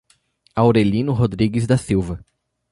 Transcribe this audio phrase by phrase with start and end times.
[0.55, 2.25] Aurelino Rodrigues da Silva